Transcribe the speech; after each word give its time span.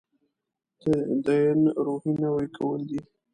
تدین 0.81 1.59
روحیې 1.85 2.13
نوي 2.23 2.47
کول 2.57 2.81
دی. 2.89 2.99